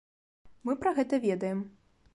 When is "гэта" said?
1.01-1.21